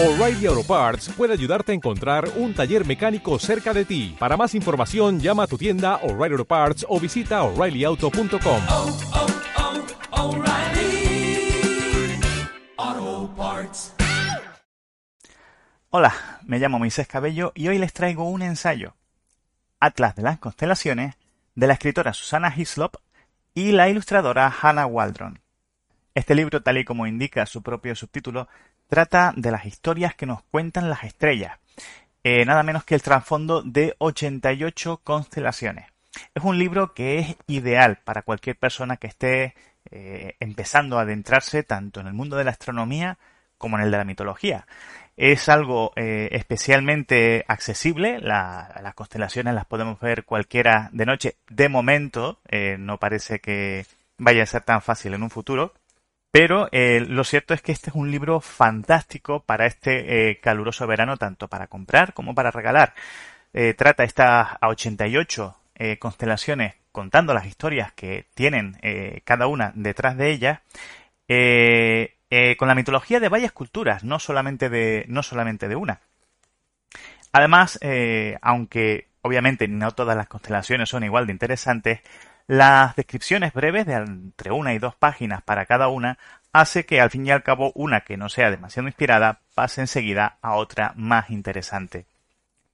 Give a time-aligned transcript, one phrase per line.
[0.00, 4.14] O'Reilly Auto Parts puede ayudarte a encontrar un taller mecánico cerca de ti.
[4.16, 8.62] Para más información, llama a tu tienda O'Reilly Auto Parts o visita oreillyauto.com.
[8.68, 8.98] oh,
[12.76, 13.92] oh, Parts.
[15.90, 18.94] Hola, me llamo Moisés Cabello y hoy les traigo un ensayo.
[19.80, 21.16] Atlas de las constelaciones
[21.56, 22.94] de la escritora Susana Hislop
[23.52, 25.40] y la ilustradora Hannah Waldron.
[26.14, 28.46] Este libro, tal y como indica su propio subtítulo,
[28.88, 31.58] trata de las historias que nos cuentan las estrellas,
[32.24, 35.86] eh, nada menos que el trasfondo de 88 constelaciones.
[36.34, 39.54] Es un libro que es ideal para cualquier persona que esté
[39.90, 43.18] eh, empezando a adentrarse tanto en el mundo de la astronomía
[43.56, 44.66] como en el de la mitología.
[45.16, 51.36] Es algo eh, especialmente accesible, la, las constelaciones las podemos ver cualquiera de noche.
[51.48, 52.40] De momento,
[52.78, 53.84] no parece que
[54.16, 55.72] vaya a ser tan fácil en un futuro,
[56.30, 60.86] pero eh, lo cierto es que este es un libro fantástico para este eh, caluroso
[60.86, 62.94] verano, tanto para comprar como para regalar.
[63.54, 68.76] Eh, trata estas a 88 eh, constelaciones contando las historias que tienen
[69.24, 70.60] cada una detrás de ellas,
[72.58, 76.00] con la mitología de varias culturas, no solamente de, no solamente de una.
[77.30, 77.78] Además,
[78.42, 82.00] aunque obviamente no todas las constelaciones son igual de interesantes,
[82.48, 86.18] las descripciones breves de entre una y dos páginas para cada una
[86.52, 90.38] hace que al fin y al cabo una que no sea demasiado inspirada pase enseguida
[90.40, 92.06] a otra más interesante.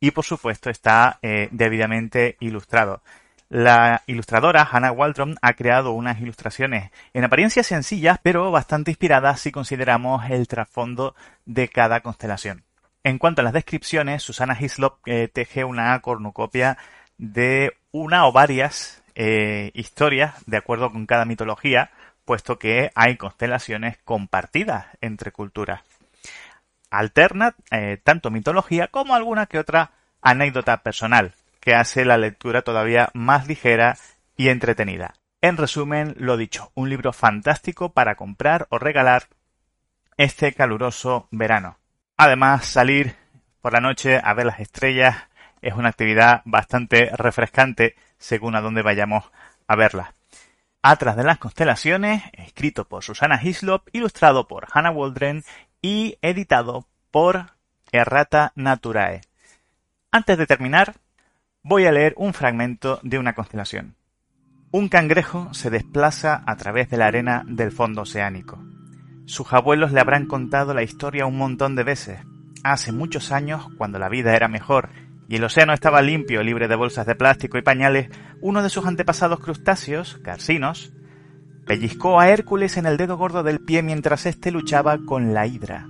[0.00, 3.00] Y por supuesto está eh, debidamente ilustrado.
[3.48, 9.52] La ilustradora Hannah Waldron ha creado unas ilustraciones en apariencia sencillas, pero bastante inspiradas si
[9.52, 11.14] consideramos el trasfondo
[11.46, 12.64] de cada constelación.
[13.04, 16.76] En cuanto a las descripciones, Susana Hislop eh, teje una cornucopia
[17.18, 21.90] de una o varias eh, historias de acuerdo con cada mitología,
[22.24, 25.82] puesto que hay constelaciones compartidas entre culturas.
[26.90, 33.10] Alterna eh, tanto mitología como alguna que otra anécdota personal, que hace la lectura todavía
[33.14, 33.96] más ligera
[34.36, 35.14] y entretenida.
[35.40, 39.24] En resumen, lo dicho, un libro fantástico para comprar o regalar
[40.16, 41.78] este caluroso verano.
[42.16, 43.14] Además, salir
[43.60, 45.16] por la noche a ver las estrellas
[45.62, 49.24] es una actividad bastante refrescante según a dónde vayamos
[49.66, 50.14] a verlas.
[50.82, 55.42] Atrás de las constelaciones, escrito por Susana Hislop, ilustrado por Hannah Waldron
[55.82, 57.46] y editado por
[57.90, 59.22] Errata Naturae.
[60.12, 60.94] Antes de terminar,
[61.62, 63.96] voy a leer un fragmento de una constelación.
[64.70, 68.62] Un cangrejo se desplaza a través de la arena del fondo oceánico.
[69.26, 72.20] Sus abuelos le habrán contado la historia un montón de veces.
[72.62, 74.90] Hace muchos años, cuando la vida era mejor
[75.30, 78.10] y el océano estaba limpio, libre de bolsas de plástico y pañales,
[78.40, 80.92] uno de sus antepasados crustáceos, carcinos,
[81.66, 85.86] pellizcó a Hércules en el dedo gordo del pie mientras éste luchaba con la hidra.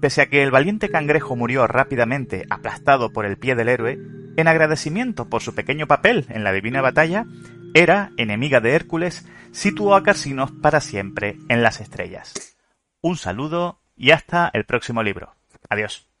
[0.00, 3.98] Pese a que el valiente cangrejo murió rápidamente aplastado por el pie del héroe,
[4.38, 7.26] en agradecimiento por su pequeño papel en la divina batalla,
[7.74, 12.56] Hera, enemiga de Hércules, situó a Carcinos para siempre en las estrellas.
[13.02, 15.34] Un saludo y hasta el próximo libro.
[15.68, 16.13] Adiós.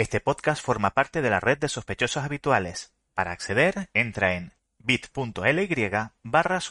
[0.00, 2.94] Este podcast forma parte de la red de sospechosos habituales.
[3.14, 5.90] Para acceder, entra en bit.ly
[6.22, 6.62] barra.